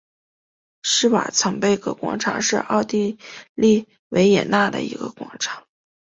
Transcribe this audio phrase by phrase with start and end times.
[0.81, 3.19] 施瓦岑贝格广场是奥地
[3.53, 5.67] 利维也纳的一个广场。